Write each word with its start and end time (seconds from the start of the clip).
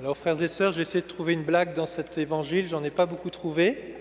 Alors 0.00 0.16
frères 0.16 0.42
et 0.42 0.48
sœurs, 0.48 0.72
j'ai 0.72 0.82
essayé 0.82 1.02
de 1.02 1.06
trouver 1.06 1.34
une 1.34 1.44
blague 1.44 1.72
dans 1.72 1.86
cet 1.86 2.18
évangile, 2.18 2.66
j'en 2.66 2.82
ai 2.82 2.90
pas 2.90 3.06
beaucoup 3.06 3.30
trouvé. 3.30 3.94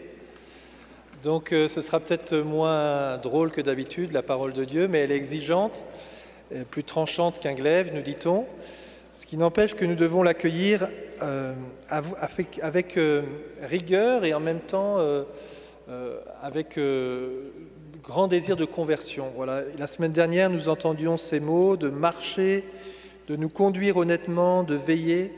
Donc 1.21 1.53
euh, 1.53 1.67
ce 1.67 1.81
sera 1.81 1.99
peut-être 1.99 2.35
moins 2.37 3.19
drôle 3.19 3.51
que 3.51 3.61
d'habitude, 3.61 4.11
la 4.11 4.23
parole 4.23 4.53
de 4.53 4.65
Dieu, 4.65 4.87
mais 4.87 5.01
elle 5.01 5.11
est 5.11 5.17
exigeante, 5.17 5.85
euh, 6.51 6.63
plus 6.63 6.83
tranchante 6.83 7.39
qu'un 7.39 7.53
glaive, 7.53 7.91
nous 7.93 8.01
dit-on. 8.01 8.47
Ce 9.13 9.27
qui 9.27 9.37
n'empêche 9.37 9.75
que 9.75 9.85
nous 9.85 9.93
devons 9.93 10.23
l'accueillir 10.23 10.89
euh, 11.21 11.53
avec, 11.89 12.59
avec 12.63 12.99
rigueur 13.61 14.25
et 14.25 14.33
en 14.33 14.39
même 14.39 14.61
temps 14.61 14.97
avec 16.41 16.79
grand 18.01 18.27
désir 18.27 18.57
de 18.57 18.65
conversion. 18.65 19.31
Voilà. 19.35 19.61
La 19.77 19.85
semaine 19.85 20.11
dernière, 20.11 20.49
nous 20.49 20.69
entendions 20.69 21.17
ces 21.17 21.39
mots 21.39 21.77
de 21.77 21.89
marcher, 21.89 22.63
de 23.27 23.35
nous 23.35 23.49
conduire 23.49 23.97
honnêtement, 23.97 24.63
de 24.63 24.73
veiller. 24.73 25.31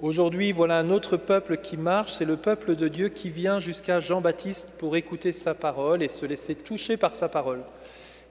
Aujourd'hui, 0.00 0.52
voilà 0.52 0.78
un 0.78 0.90
autre 0.90 1.16
peuple 1.16 1.56
qui 1.56 1.76
marche, 1.76 2.12
c'est 2.12 2.24
le 2.24 2.36
peuple 2.36 2.76
de 2.76 2.86
Dieu 2.86 3.08
qui 3.08 3.30
vient 3.30 3.58
jusqu'à 3.58 3.98
Jean-Baptiste 3.98 4.68
pour 4.78 4.94
écouter 4.94 5.32
sa 5.32 5.54
parole 5.54 6.04
et 6.04 6.08
se 6.08 6.24
laisser 6.24 6.54
toucher 6.54 6.96
par 6.96 7.16
sa 7.16 7.28
parole. 7.28 7.62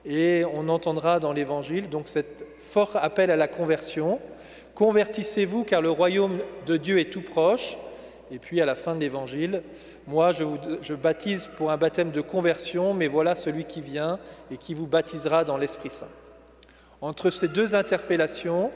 Et 0.06 0.44
on 0.54 0.70
entendra 0.70 1.20
dans 1.20 1.34
l'Évangile 1.34 1.90
donc 1.90 2.08
cet 2.08 2.46
fort 2.56 2.92
appel 2.94 3.30
à 3.30 3.36
la 3.36 3.48
conversion. 3.48 4.18
Convertissez-vous 4.74 5.64
car 5.64 5.82
le 5.82 5.90
royaume 5.90 6.38
de 6.64 6.78
Dieu 6.78 7.00
est 7.00 7.12
tout 7.12 7.20
proche. 7.20 7.76
Et 8.30 8.38
puis 8.38 8.62
à 8.62 8.66
la 8.66 8.74
fin 8.74 8.94
de 8.94 9.00
l'Évangile, 9.00 9.62
moi 10.06 10.32
je, 10.32 10.44
je 10.80 10.94
baptise 10.94 11.50
pour 11.58 11.70
un 11.70 11.76
baptême 11.76 12.12
de 12.12 12.22
conversion, 12.22 12.94
mais 12.94 13.08
voilà 13.08 13.36
celui 13.36 13.66
qui 13.66 13.82
vient 13.82 14.18
et 14.50 14.56
qui 14.56 14.72
vous 14.72 14.86
baptisera 14.86 15.44
dans 15.44 15.58
l'Esprit 15.58 15.90
Saint. 15.90 16.08
Entre 17.02 17.28
ces 17.28 17.48
deux 17.48 17.74
interpellations, 17.74 18.70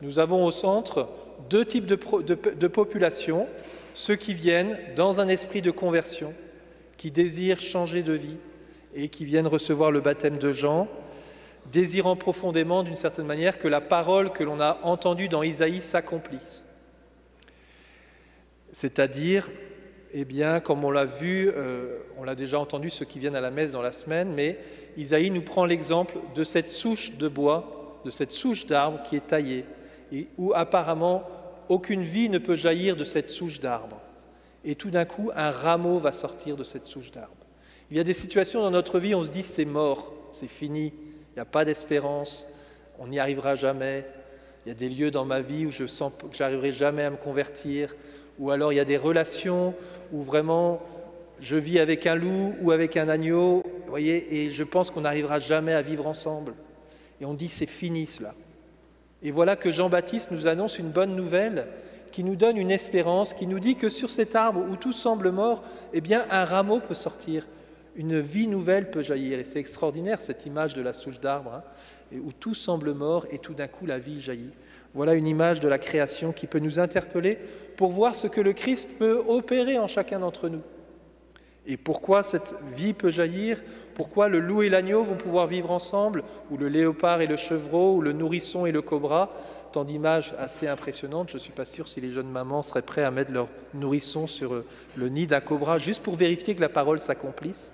nous 0.00 0.18
avons 0.18 0.44
au 0.44 0.50
centre 0.50 1.08
deux 1.48 1.64
types 1.64 1.86
de, 1.86 2.66
populations, 2.66 3.46
ceux 3.94 4.16
qui 4.16 4.34
viennent 4.34 4.78
dans 4.94 5.20
un 5.20 5.28
esprit 5.28 5.62
de 5.62 5.70
conversion, 5.70 6.34
qui 6.96 7.10
désirent 7.10 7.60
changer 7.60 8.02
de 8.02 8.12
vie 8.12 8.38
et 8.94 9.08
qui 9.08 9.24
viennent 9.24 9.46
recevoir 9.46 9.90
le 9.90 10.00
baptême 10.00 10.38
de 10.38 10.52
Jean, 10.52 10.88
désirant 11.72 12.16
profondément, 12.16 12.82
d'une 12.82 12.96
certaine 12.96 13.26
manière, 13.26 13.58
que 13.58 13.68
la 13.68 13.80
parole 13.80 14.30
que 14.30 14.44
l'on 14.44 14.60
a 14.60 14.78
entendue 14.82 15.28
dans 15.28 15.42
Isaïe 15.42 15.82
s'accomplisse. 15.82 16.64
C'est-à-dire, 18.72 19.50
eh 20.12 20.24
bien, 20.24 20.60
comme 20.60 20.84
on 20.84 20.90
l'a 20.90 21.04
vu, 21.04 21.50
euh, 21.54 21.98
on 22.18 22.24
l'a 22.24 22.34
déjà 22.34 22.58
entendu, 22.58 22.90
ceux 22.90 23.04
qui 23.04 23.18
viennent 23.18 23.36
à 23.36 23.40
la 23.40 23.50
messe 23.50 23.72
dans 23.72 23.82
la 23.82 23.92
semaine, 23.92 24.32
mais 24.34 24.58
Isaïe 24.96 25.30
nous 25.30 25.42
prend 25.42 25.64
l'exemple 25.64 26.16
de 26.34 26.44
cette 26.44 26.68
souche 26.68 27.12
de 27.16 27.28
bois, 27.28 28.00
de 28.04 28.10
cette 28.10 28.32
souche 28.32 28.66
d'arbre 28.66 29.02
qui 29.02 29.16
est 29.16 29.26
taillée, 29.26 29.64
et 30.12 30.28
où 30.38 30.52
apparemment 30.54 31.24
aucune 31.68 32.02
vie 32.02 32.28
ne 32.28 32.38
peut 32.38 32.56
jaillir 32.56 32.96
de 32.96 33.04
cette 33.04 33.28
souche 33.28 33.60
d'arbre. 33.60 34.00
Et 34.64 34.74
tout 34.74 34.90
d'un 34.90 35.04
coup, 35.04 35.30
un 35.34 35.50
rameau 35.50 35.98
va 35.98 36.12
sortir 36.12 36.56
de 36.56 36.64
cette 36.64 36.86
souche 36.86 37.10
d'arbre. 37.10 37.34
Il 37.90 37.96
y 37.96 38.00
a 38.00 38.04
des 38.04 38.14
situations 38.14 38.62
dans 38.62 38.70
notre 38.70 38.98
vie 38.98 39.14
où 39.14 39.18
on 39.18 39.24
se 39.24 39.30
dit 39.30 39.42
c'est 39.42 39.64
mort, 39.64 40.12
c'est 40.30 40.48
fini, 40.48 40.92
il 40.96 41.34
n'y 41.36 41.40
a 41.40 41.44
pas 41.44 41.64
d'espérance, 41.64 42.48
on 42.98 43.06
n'y 43.06 43.18
arrivera 43.18 43.54
jamais. 43.54 44.06
Il 44.64 44.70
y 44.70 44.72
a 44.72 44.74
des 44.74 44.88
lieux 44.88 45.12
dans 45.12 45.24
ma 45.24 45.40
vie 45.40 45.66
où 45.66 45.70
je 45.70 45.86
sens 45.86 46.12
que 46.18 46.36
j'arriverai 46.36 46.72
jamais 46.72 47.04
à 47.04 47.10
me 47.10 47.16
convertir, 47.16 47.94
ou 48.38 48.50
alors 48.50 48.72
il 48.72 48.76
y 48.76 48.80
a 48.80 48.84
des 48.84 48.96
relations 48.96 49.74
où 50.12 50.22
vraiment 50.22 50.80
je 51.38 51.56
vis 51.56 51.78
avec 51.78 52.06
un 52.06 52.16
loup 52.16 52.56
ou 52.60 52.72
avec 52.72 52.96
un 52.96 53.08
agneau, 53.08 53.62
voyez, 53.86 54.42
et 54.42 54.50
je 54.50 54.64
pense 54.64 54.90
qu'on 54.90 55.02
n'arrivera 55.02 55.38
jamais 55.38 55.72
à 55.72 55.82
vivre 55.82 56.06
ensemble. 56.06 56.54
Et 57.20 57.24
on 57.24 57.34
dit 57.34 57.48
c'est 57.48 57.68
fini 57.68 58.06
cela. 58.06 58.34
Et 59.26 59.32
voilà 59.32 59.56
que 59.56 59.72
Jean-Baptiste 59.72 60.30
nous 60.30 60.46
annonce 60.46 60.78
une 60.78 60.90
bonne 60.90 61.16
nouvelle 61.16 61.66
qui 62.12 62.22
nous 62.22 62.36
donne 62.36 62.56
une 62.56 62.70
espérance, 62.70 63.34
qui 63.34 63.48
nous 63.48 63.58
dit 63.58 63.74
que 63.74 63.88
sur 63.88 64.08
cet 64.08 64.36
arbre 64.36 64.60
où 64.70 64.76
tout 64.76 64.92
semble 64.92 65.32
mort, 65.32 65.64
eh 65.92 66.00
bien 66.00 66.24
un 66.30 66.44
rameau 66.44 66.78
peut 66.78 66.94
sortir, 66.94 67.44
une 67.96 68.20
vie 68.20 68.46
nouvelle 68.46 68.88
peut 68.88 69.02
jaillir. 69.02 69.40
Et 69.40 69.42
c'est 69.42 69.58
extraordinaire 69.58 70.20
cette 70.20 70.46
image 70.46 70.74
de 70.74 70.80
la 70.80 70.92
souche 70.92 71.18
d'arbre, 71.18 71.54
hein, 71.54 72.18
où 72.22 72.30
tout 72.30 72.54
semble 72.54 72.94
mort 72.94 73.26
et 73.32 73.38
tout 73.38 73.52
d'un 73.52 73.66
coup 73.66 73.84
la 73.84 73.98
vie 73.98 74.20
jaillit. 74.20 74.52
Voilà 74.94 75.14
une 75.14 75.26
image 75.26 75.58
de 75.58 75.66
la 75.66 75.78
création 75.78 76.30
qui 76.30 76.46
peut 76.46 76.60
nous 76.60 76.78
interpeller 76.78 77.36
pour 77.76 77.90
voir 77.90 78.14
ce 78.14 78.28
que 78.28 78.40
le 78.40 78.52
Christ 78.52 78.90
peut 78.96 79.24
opérer 79.26 79.80
en 79.80 79.88
chacun 79.88 80.20
d'entre 80.20 80.48
nous. 80.48 80.62
Et 81.68 81.76
pourquoi 81.76 82.22
cette 82.22 82.54
vie 82.76 82.92
peut 82.92 83.10
jaillir? 83.10 83.60
Pourquoi 83.94 84.28
le 84.28 84.38
loup 84.38 84.62
et 84.62 84.68
l'agneau 84.68 85.02
vont 85.02 85.16
pouvoir 85.16 85.46
vivre 85.46 85.70
ensemble? 85.70 86.22
Ou 86.50 86.56
le 86.56 86.68
léopard 86.68 87.20
et 87.20 87.26
le 87.26 87.36
chevreau? 87.36 87.96
Ou 87.96 88.00
le 88.02 88.12
nourrisson 88.12 88.66
et 88.66 88.72
le 88.72 88.82
cobra? 88.82 89.30
Tant 89.72 89.84
d'images 89.84 90.34
assez 90.38 90.68
impressionnantes. 90.68 91.28
Je 91.30 91.34
ne 91.34 91.40
suis 91.40 91.52
pas 91.52 91.64
sûr 91.64 91.88
si 91.88 92.00
les 92.00 92.12
jeunes 92.12 92.30
mamans 92.30 92.62
seraient 92.62 92.82
prêts 92.82 93.02
à 93.02 93.10
mettre 93.10 93.32
leur 93.32 93.48
nourrisson 93.74 94.26
sur 94.26 94.54
euh, 94.54 94.64
le 94.94 95.08
nid 95.08 95.26
d'un 95.26 95.40
cobra 95.40 95.78
juste 95.78 96.02
pour 96.02 96.14
vérifier 96.14 96.54
que 96.54 96.60
la 96.60 96.68
parole 96.68 97.00
s'accomplisse. 97.00 97.72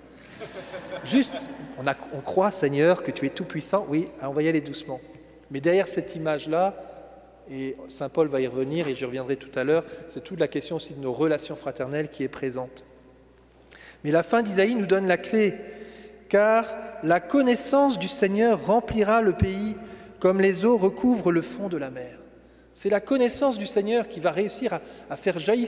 Juste, 1.03 1.49
on, 1.77 2.21
croit, 2.21 2.51
Seigneur, 2.51 3.03
que 3.03 3.11
tu 3.11 3.25
es 3.25 3.29
tout-puissant. 3.29 3.85
Oui, 3.89 4.09
on 4.21 4.31
va 4.31 4.41
y 4.41 4.47
aller 4.47 4.61
doucement. 4.61 4.99
Mais 5.51 5.61
derrière 5.61 5.87
cette 5.87 6.15
image-là, 6.15 6.75
et 7.49 7.77
Saint 7.89 8.09
Paul 8.09 8.27
va 8.27 8.41
y 8.41 8.47
revenir, 8.47 8.87
et 8.87 8.95
j'y 8.95 9.05
reviendrai 9.05 9.35
tout 9.35 9.57
à 9.57 9.63
l'heure, 9.63 9.83
c'est 10.07 10.23
toute 10.23 10.39
la 10.39 10.47
question 10.47 10.77
aussi 10.77 10.93
de 10.93 10.99
nos 10.99 11.11
relations 11.11 11.55
fraternelles 11.55 12.09
qui 12.09 12.23
est 12.23 12.29
présente. 12.29 12.83
Mais 14.03 14.11
la 14.11 14.23
fin 14.23 14.41
d'Isaïe 14.41 14.75
nous 14.75 14.85
donne 14.85 15.07
la 15.07 15.17
clé, 15.17 15.55
car 16.29 16.67
la 17.03 17.19
connaissance 17.19 17.99
du 17.99 18.07
Seigneur 18.07 18.65
remplira 18.65 19.21
le 19.21 19.33
pays 19.33 19.75
comme 20.19 20.41
les 20.41 20.65
eaux 20.65 20.77
recouvrent 20.77 21.31
le 21.31 21.41
fond 21.41 21.67
de 21.67 21.77
la 21.77 21.89
mer. 21.91 22.19
C'est 22.73 22.89
la 22.89 23.01
connaissance 23.01 23.59
du 23.59 23.67
Seigneur 23.67 24.07
qui 24.07 24.19
va 24.19 24.31
réussir 24.31 24.79
à, 25.09 25.17
faire 25.17 25.37
jaillir 25.37 25.67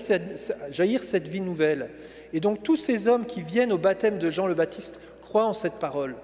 cette, 1.04 1.28
vie 1.28 1.42
nouvelle. 1.42 1.92
Et 2.34 2.40
donc 2.40 2.64
tous 2.64 2.78
ces 2.78 3.08
hommes 3.08 3.26
qui 3.26 3.42
viennent 3.42 3.72
au 3.72 3.78
baptême 3.78 4.18
de 4.18 4.32
Jean 4.32 4.48
le 4.48 4.56
Baptiste 4.56 5.00
croient 5.22 5.46
en 5.46 5.54
cette 5.54 5.74
parole. 5.74 6.16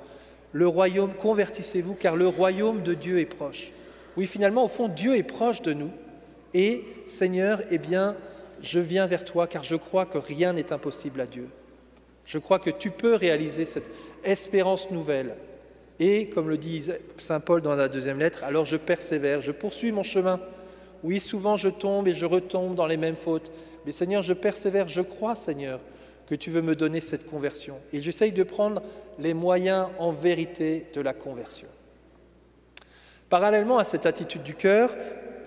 Le 0.54 0.68
royaume, 0.68 1.14
convertissez-vous, 1.14 1.94
car 1.94 2.16
le 2.16 2.28
royaume 2.28 2.82
de 2.82 2.94
Dieu 2.94 3.20
est 3.20 3.26
proche. 3.26 3.72
Oui, 4.18 4.26
finalement, 4.26 4.66
au 4.66 4.68
fond, 4.68 4.88
Dieu 4.88 5.16
est 5.16 5.24
proche 5.24 5.62
de 5.62 5.74
nous. 5.74 5.92
Et 6.54 6.84
Seigneur, 7.06 7.62
eh 7.70 7.78
bien, 7.78 8.16
je 8.62 8.80
viens 8.80 9.08
vers 9.08 9.24
toi, 9.24 9.48
car 9.48 9.64
je 9.64 9.76
crois 9.76 10.06
que 10.06 10.18
rien 10.18 10.52
n'est 10.54 10.74
impossible 10.74 11.22
à 11.22 11.26
Dieu. 11.26 11.48
Je 12.26 12.38
crois 12.38 12.60
que 12.60 12.70
tu 12.70 12.92
peux 12.92 13.16
réaliser 13.16 13.66
cette 13.66 13.90
espérance 14.24 14.92
nouvelle. 14.92 15.38
Et 16.00 16.30
comme 16.30 16.50
le 16.50 16.58
dit 16.58 16.90
Saint 17.18 17.40
Paul 17.40 17.62
dans 17.62 17.76
la 17.76 17.88
deuxième 17.88 18.20
lettre, 18.20 18.44
alors 18.44 18.66
je 18.66 18.78
persévère, 18.78 19.42
je 19.42 19.52
poursuis 19.52 19.92
mon 19.92 20.04
chemin. 20.04 20.40
Oui, 21.04 21.20
souvent 21.20 21.58
je 21.58 21.70
tombe 21.70 22.08
et 22.08 22.14
je 22.14 22.26
retombe 22.26 22.76
dans 22.76 22.88
les 22.88 22.98
mêmes 22.98 23.16
fautes. 23.16 23.52
Mais 23.86 23.92
Seigneur, 23.92 24.22
je 24.22 24.34
persévère, 24.34 24.88
je 24.88 25.02
crois, 25.02 25.36
Seigneur, 25.36 25.80
que 26.28 26.36
tu 26.36 26.50
veux 26.50 26.62
me 26.62 26.76
donner 26.76 27.02
cette 27.02 27.26
conversion. 27.26 27.78
Et 27.92 28.02
j'essaye 28.02 28.32
de 28.32 28.44
prendre 28.44 28.82
les 29.20 29.34
moyens 29.34 29.88
en 30.00 30.12
vérité 30.12 30.88
de 30.94 31.02
la 31.02 31.14
conversion. 31.14 31.68
Parallèlement 33.30 33.78
à 33.78 33.86
cette 33.86 34.06
attitude 34.06 34.44
du 34.44 34.56
cœur, 34.56 34.96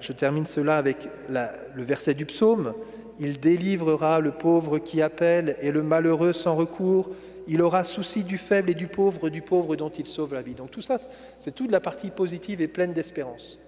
je 0.00 0.12
termine 0.12 0.46
cela 0.46 0.76
avec 0.76 1.08
le 1.28 1.82
verset 1.82 2.14
du 2.14 2.26
psaume, 2.26 2.74
il 3.18 3.38
délivrera 3.38 4.20
le 4.20 4.32
pauvre 4.32 4.78
qui 4.78 5.02
appelle 5.02 5.56
et 5.60 5.70
le 5.70 5.82
malheureux 5.82 6.32
sans 6.32 6.56
recours. 6.56 7.10
Il 7.46 7.62
aura 7.62 7.84
souci 7.84 8.24
du 8.24 8.38
faible 8.38 8.70
et 8.70 8.74
du 8.74 8.86
pauvre, 8.86 9.28
du 9.28 9.42
pauvre 9.42 9.76
dont 9.76 9.90
il 9.90 10.06
sauve 10.06 10.34
la 10.34 10.42
vie. 10.42 10.54
Donc 10.54 10.70
tout 10.70 10.80
ça, 10.80 10.98
c'est 11.38 11.54
toute 11.54 11.70
la 11.70 11.80
partie 11.80 12.10
positive 12.10 12.60
et 12.60 12.68
pleine 12.68 12.92
d'espérance. 12.92 13.58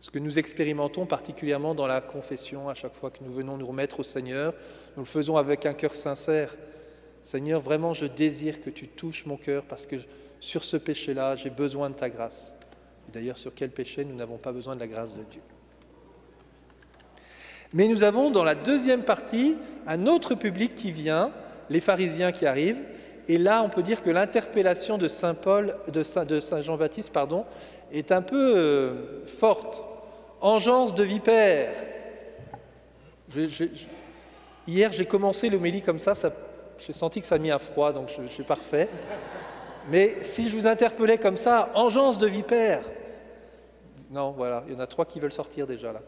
Ce 0.00 0.10
que 0.10 0.18
nous 0.18 0.38
expérimentons 0.38 1.06
particulièrement 1.06 1.74
dans 1.74 1.86
la 1.86 2.00
confession, 2.00 2.68
à 2.68 2.74
chaque 2.74 2.94
fois 2.94 3.10
que 3.10 3.22
nous 3.22 3.32
venons 3.32 3.56
nous 3.56 3.66
remettre 3.66 4.00
au 4.00 4.02
Seigneur, 4.02 4.54
nous 4.96 5.02
le 5.02 5.08
faisons 5.08 5.36
avec 5.36 5.66
un 5.66 5.72
cœur 5.72 5.94
sincère. 5.94 6.54
Seigneur, 7.22 7.60
vraiment, 7.60 7.94
je 7.94 8.04
désire 8.04 8.60
que 8.60 8.70
tu 8.70 8.88
touches 8.88 9.24
mon 9.24 9.36
cœur 9.36 9.64
parce 9.64 9.86
que 9.86 9.96
sur 10.40 10.64
ce 10.64 10.76
péché-là, 10.76 11.36
j'ai 11.36 11.48
besoin 11.48 11.88
de 11.88 11.94
ta 11.94 12.10
grâce. 12.10 12.52
Et 13.08 13.12
d'ailleurs, 13.12 13.38
sur 13.38 13.54
quel 13.54 13.70
péché 13.70 14.04
nous 14.04 14.14
n'avons 14.14 14.36
pas 14.36 14.52
besoin 14.52 14.74
de 14.74 14.80
la 14.80 14.88
grâce 14.88 15.14
de 15.14 15.22
Dieu 15.22 15.40
mais 17.74 17.88
nous 17.88 18.04
avons 18.04 18.30
dans 18.30 18.44
la 18.44 18.54
deuxième 18.54 19.02
partie 19.02 19.56
un 19.86 20.06
autre 20.06 20.34
public 20.34 20.74
qui 20.76 20.92
vient, 20.92 21.32
les 21.68 21.80
pharisiens 21.80 22.32
qui 22.32 22.46
arrivent, 22.46 22.82
et 23.26 23.36
là 23.36 23.62
on 23.62 23.68
peut 23.68 23.82
dire 23.82 24.00
que 24.00 24.10
l'interpellation 24.10 24.96
de 24.96 25.08
Saint 25.08 25.34
Paul, 25.34 25.74
de 25.88 26.02
Saint, 26.02 26.62
Jean-Baptiste, 26.62 27.12
pardon, 27.12 27.44
est 27.92 28.12
un 28.12 28.22
peu 28.22 28.54
euh, 28.56 29.26
forte. 29.26 29.82
Engeance 30.40 30.94
de 30.94 31.02
vipère. 31.02 31.72
hier 34.66 34.92
j'ai 34.92 35.06
commencé 35.06 35.50
l'homélie 35.50 35.82
comme 35.82 35.98
ça, 35.98 36.14
j'ai 36.78 36.92
senti 36.92 37.20
que 37.20 37.26
ça 37.26 37.34
a 37.34 37.38
mis 37.38 37.50
froid, 37.58 37.92
donc 37.92 38.08
je, 38.08 38.22
je 38.22 38.32
suis 38.32 38.44
parfait. 38.44 38.88
Mais 39.90 40.14
si 40.22 40.48
je 40.48 40.54
vous 40.54 40.66
interpellais 40.66 41.18
comme 41.18 41.36
ça, 41.36 41.70
engeance 41.74 42.18
de 42.18 42.26
vipère, 42.26 42.82
non, 44.10 44.30
voilà, 44.30 44.62
il 44.68 44.74
y 44.74 44.76
en 44.76 44.80
a 44.80 44.86
trois 44.86 45.06
qui 45.06 45.18
veulent 45.18 45.32
sortir 45.32 45.66
déjà 45.66 45.92
là. 45.92 46.00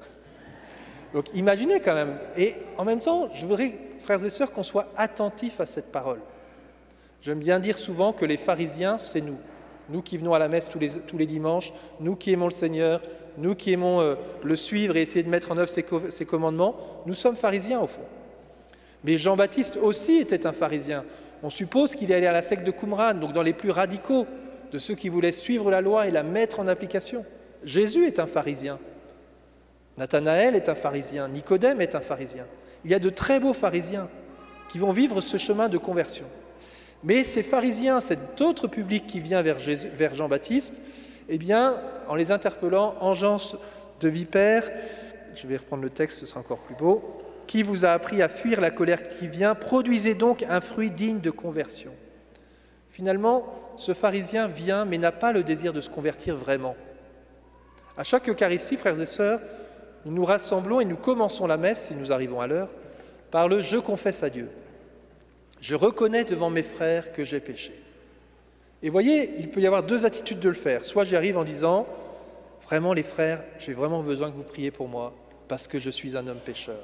Donc 1.15 1.27
imaginez 1.35 1.81
quand 1.81 1.95
même. 1.95 2.19
Et 2.37 2.55
en 2.77 2.85
même 2.85 3.01
temps, 3.01 3.29
je 3.33 3.47
voudrais, 3.47 3.73
frères 3.99 4.25
et 4.25 4.31
sœurs, 4.31 4.53
qu'on 4.53 4.63
soit 4.63 4.89
attentifs 4.97 5.61
à 5.61 5.67
cette 5.67 5.93
parole. 5.93 6.21
J'aime 7.23 7.39
bien 7.39 7.59
dire 7.59 7.79
souvent 7.79 8.13
que 8.13 8.25
les 8.25 8.37
pharisiens, 8.37 8.99
c'est 8.99 9.21
nous. 9.21 9.39
Nous 9.89 10.03
qui 10.03 10.19
venons 10.19 10.35
à 10.35 10.39
la 10.39 10.49
messe 10.49 10.69
tous 10.69 10.79
les, 10.79 11.27
dimanches, 11.27 11.73
nous 12.01 12.17
qui 12.17 12.33
aimons 12.33 12.47
le 12.47 12.53
Seigneur, 12.53 13.01
nous 13.39 13.55
qui 13.55 13.73
aimons 13.73 14.01
euh, 14.01 14.17
le 14.43 14.57
suivre 14.57 14.97
et 14.97 15.03
essayer 15.03 15.23
de 15.23 15.29
mettre 15.29 15.53
en 15.53 15.57
œuvre 15.59 15.69
ses, 15.69 15.85
ses 16.09 16.25
commandements, 16.25 16.75
nous 17.07 17.15
sommes 17.15 17.37
pharisiens 17.37 17.81
au 17.81 17.87
fond. 17.87 18.03
Mais 19.05 19.19
Jean-Baptiste 19.19 19.77
aussi 19.77 20.17
était 20.17 20.47
un 20.47 20.53
pharisien. 20.53 21.05
On 21.43 21.51
suppose 21.51 21.95
qu'il 21.95 22.11
est 22.11 22.15
allé 22.15 22.27
à 22.27 22.33
la 22.33 22.43
secte 22.43 22.67
de 22.67 22.73
Qumran, 22.73 23.15
donc 23.15 23.33
dans 23.33 23.43
les 23.43 23.53
plus 23.53 23.71
radicaux 23.71 24.27
de 24.73 24.79
ceux 24.79 24.95
qui 24.95 25.09
voulaient 25.09 25.33
suivre 25.33 25.71
la 25.71 25.81
loi 25.81 26.09
et 26.09 26.11
la 26.11 26.25
mettre 26.25 26.61
en 26.61 26.67
application. 26.67 27.25
Jésus 27.65 28.07
est 28.07 28.19
un 28.19 28.27
pharisien. 28.27 28.79
Nathanaël 29.99 30.55
est 30.55 30.69
un 30.69 30.75
pharisien. 30.75 31.29
Nicodème 31.29 31.81
est 31.81 31.95
un 31.95 32.01
pharisien. 32.01 32.45
Il 32.85 32.91
y 32.91 32.95
a 32.95 32.99
de 32.99 33.11
très 33.11 33.41
beaux 33.41 33.55
pharisiens 33.55 34.09
qui 34.69 34.79
vont 34.79 34.93
vivre 34.93 35.21
ce 35.21 35.37
chemin 35.37 35.69
de 35.69 35.79
conversion. 35.79 36.27
Mais 37.05 37.25
ces 37.25 37.43
pharisiens, 37.43 38.01
cet 38.01 38.41
autre 38.41 38.69
public 38.69 39.07
qui 39.07 39.21
vient 39.21 39.43
vers, 39.43 39.59
Jean-Baptiste, 40.15 40.83
eh 41.29 41.39
bien, 41.39 41.75
en 42.09 42.15
les 42.15 42.31
interpellant, 42.31 42.95
engeance 43.01 43.57
de 44.01 44.09
vipère, 44.09 44.71
je 45.35 45.47
vais 45.47 45.57
reprendre 45.57 45.83
le 45.83 45.91
texte, 45.91 46.21
ce 46.21 46.27
sera 46.27 46.41
encore 46.41 46.59
plus 46.59 46.75
beau, 46.75 47.23
qui 47.47 47.63
vous 47.63 47.85
a 47.85 47.91
appris 47.91 48.23
à 48.23 48.29
fuir 48.29 48.61
la 48.61 48.71
colère 48.71 49.03
qui 49.07 49.29
vient, 49.29 49.55
produisez 49.55 50.15
donc 50.15 50.45
un 50.49 50.61
fruit 50.61 50.91
digne 50.91 51.21
de 51.21 51.31
conversion. 51.31 51.93
Finalement, 52.89 53.47
ce 53.77 53.93
pharisien 53.93 54.49
vient, 54.49 54.85
mais 54.85 54.99
n'a 54.99 55.13
pas 55.13 55.33
le 55.33 55.43
désir 55.43 55.73
de 55.73 55.81
se 55.81 55.91
convertir 55.91 56.37
vraiment. 56.37 56.77
À 57.97 58.05
chaque 58.05 58.29
Eucharistie, 58.29 58.77
frères 58.77 59.01
et 59.01 59.07
sœurs, 59.07 59.41
nous 60.07 60.13
nous 60.13 60.25
rassemblons 60.25 60.81
et 60.81 60.85
nous 60.85 60.97
commençons 60.97 61.49
la 61.49 61.57
messe, 61.57 61.87
si 61.87 61.95
nous 61.95 62.13
arrivons 62.13 62.41
à 62.41 62.47
l'heure, 62.47 62.71
par 63.33 63.49
le 63.49 63.61
Je 63.61 63.77
confesse 63.77 64.23
à 64.23 64.31
Dieu. 64.31 64.49
Je 65.61 65.75
reconnais 65.75 66.25
devant 66.25 66.49
mes 66.49 66.63
frères 66.63 67.11
que 67.11 67.25
j'ai 67.25 67.41
péché. 67.41 67.75
Et 68.83 68.89
voyez, 68.89 69.33
il 69.39 69.51
peut 69.51 69.61
y 69.61 69.67
avoir 69.67 69.83
deux 69.83 70.05
attitudes 70.05 70.39
de 70.39 70.49
le 70.49 70.55
faire. 70.55 70.85
Soit 70.85 71.05
j'y 71.05 71.17
arrive 71.17 71.37
en 71.37 71.43
disant, 71.43 71.89
vraiment 72.63 72.93
les 72.93 73.03
frères, 73.03 73.43
j'ai 73.59 73.73
vraiment 73.73 74.05
besoin 74.05 74.31
que 74.31 74.37
vous 74.37 74.45
priez 74.45 74.71
pour 74.71 74.87
moi, 74.87 75.13
parce 75.49 75.67
que 75.67 75.81
je 75.81 75.91
suis 75.91 76.17
un 76.17 76.29
homme 76.29 76.39
pécheur. 76.39 76.79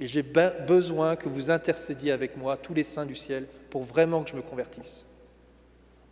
Et 0.00 0.08
j'ai 0.08 0.24
besoin 0.24 1.14
que 1.14 1.28
vous 1.28 1.50
intercédiez 1.50 2.10
avec 2.10 2.36
moi, 2.36 2.56
tous 2.56 2.74
les 2.74 2.84
saints 2.84 3.06
du 3.06 3.14
ciel, 3.14 3.46
pour 3.70 3.84
vraiment 3.84 4.24
que 4.24 4.30
je 4.30 4.36
me 4.36 4.42
convertisse. 4.42 5.06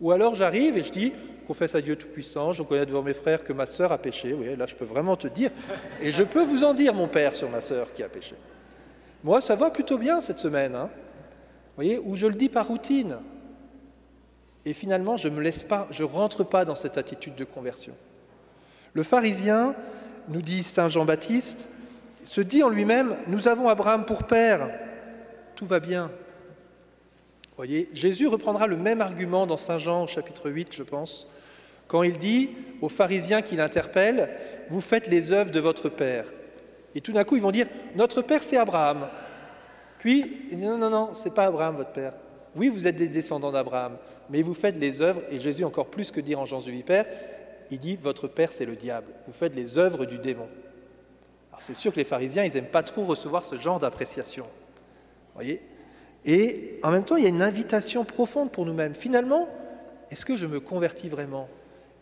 Ou 0.01 0.13
alors 0.13 0.37
j'arrive 0.37 0.79
et 0.79 0.85
je 0.85 0.93
dis, 0.93 1.13
confesse 1.45 1.75
à 1.75 1.81
Dieu 1.81 1.97
Tout-Puissant, 1.97 2.53
je 2.53 2.63
reconnais 2.63 2.87
devant 2.87 3.03
mes 3.03 3.15
frères 3.15 3.45
que 3.45 3.53
ma 3.53 3.67
sœur 3.67 3.93
a 3.93 3.99
péché. 3.99 4.33
Oui, 4.33 4.57
là 4.57 4.67
je 4.67 4.75
peux 4.75 4.85
vraiment 4.85 5.17
te 5.17 5.29
dire, 5.29 5.51
et 6.01 6.13
je 6.13 6.23
peux 6.23 6.43
vous 6.43 6.65
en 6.65 6.75
dire, 6.75 6.95
mon 6.95 7.09
père, 7.09 7.37
sur 7.37 7.49
ma 7.51 7.61
sœur 7.61 7.93
qui 7.93 8.03
a 8.03 8.09
péché. 8.09 8.37
Moi, 9.23 9.41
ça 9.41 9.55
va 9.55 9.71
plutôt 9.71 9.99
bien 9.99 10.21
cette 10.21 10.39
semaine. 10.39 10.75
Hein 10.75 10.91
voyez, 11.77 11.99
où 11.99 12.17
je 12.17 12.27
le 12.27 12.35
dis 12.35 12.49
par 12.49 12.69
routine. 12.69 13.19
Et 14.65 14.75
finalement, 14.75 15.17
je 15.17 15.29
ne 15.29 15.37
me 15.37 15.43
laisse 15.43 15.63
pas, 15.63 15.87
je 15.91 16.05
rentre 16.05 16.45
pas 16.45 16.65
dans 16.65 16.75
cette 16.75 16.99
attitude 16.99 17.35
de 17.35 17.45
conversion. 17.45 17.95
Le 18.93 19.03
pharisien, 19.03 19.75
nous 20.29 20.43
dit 20.43 20.63
Saint 20.63 20.89
Jean-Baptiste, 20.89 21.69
se 22.25 22.41
dit 22.41 22.63
en 22.63 22.69
lui-même 22.69 23.17
Nous 23.27 23.49
avons 23.49 23.69
Abraham 23.69 24.05
pour 24.05 24.25
père, 24.25 24.71
tout 25.55 25.67
va 25.67 25.81
bien. 25.81 26.11
Voyez, 27.57 27.89
Jésus 27.93 28.27
reprendra 28.27 28.67
le 28.67 28.77
même 28.77 29.01
argument 29.01 29.47
dans 29.47 29.57
Saint 29.57 29.79
Jean, 29.79 30.07
chapitre 30.07 30.51
8, 30.51 30.75
je 30.75 30.83
pense, 30.83 31.29
quand 31.87 32.03
il 32.03 32.19
dit 32.19 32.51
aux 32.81 32.89
pharisiens 32.89 33.43
qui 33.43 33.57
l'interpellent 33.57 34.31
Vous 34.71 34.81
faites 34.81 35.07
les 35.07 35.33
œuvres 35.33 35.51
de 35.51 35.61
votre 35.61 35.89
père. 35.89 36.27
Et 36.95 37.01
tout 37.01 37.13
d'un 37.13 37.25
coup, 37.25 37.37
ils 37.37 37.43
vont 37.43 37.51
dire 37.51 37.67
Notre 37.97 38.23
père, 38.23 38.43
c'est 38.43 38.57
Abraham. 38.57 39.09
Puis, 39.99 40.47
il 40.51 40.59
dit 40.59 40.67
Non, 40.67 40.79
non, 40.79 40.91
non, 40.91 41.11
c'est 41.15 41.35
pas 41.35 41.45
Abraham, 41.45 41.77
votre 41.77 41.93
père. 41.93 42.15
Oui, 42.57 42.69
vous 42.69 42.87
êtes 42.87 42.97
des 42.97 43.09
descendants 43.09 43.53
d'Abraham, 43.53 43.99
mais 44.31 44.43
vous 44.43 44.55
faites 44.55 44.77
les 44.77 45.01
œuvres, 45.01 45.23
et 45.29 45.41
Jésus, 45.41 45.65
encore 45.65 45.87
plus 45.87 46.11
que 46.11 46.21
dire 46.21 46.39
en 46.39 46.47
Jean 46.47 46.61
de 46.61 46.71
Vipère, 46.71 47.07
il 47.71 47.79
dit 47.79 47.97
Votre 47.97 48.29
père, 48.29 48.53
c'est 48.53 48.67
le 48.67 48.77
diable. 48.77 49.09
Vous 49.27 49.33
faites 49.33 49.55
les 49.55 49.79
œuvres 49.79 50.07
du 50.07 50.19
démon. 50.19 50.49
Alors, 51.51 51.63
c'est 51.63 51.77
sûr 51.77 51.93
que 51.93 51.99
les 51.99 52.05
pharisiens, 52.05 52.45
ils 52.45 52.55
n'aiment 52.55 52.67
pas 52.67 52.83
trop 52.83 53.05
recevoir 53.05 53.45
ce 53.45 53.59
genre 53.59 53.79
d'appréciation. 53.79 54.47
voyez 55.35 55.61
Et 56.25 56.79
en 56.83 56.91
même 56.91 57.05
temps, 57.05 57.17
il 57.17 57.23
y 57.23 57.27
a 57.27 57.31
une 57.31 57.43
invitation 57.43 58.05
profonde 58.05 58.51
pour 58.51 58.65
nous-mêmes. 58.65 58.95
Finalement, 58.95 59.49
est-ce 60.11 60.25
que 60.25 60.37
je 60.37 60.47
me 60.47 60.61
convertis 60.61 61.09
vraiment? 61.09 61.49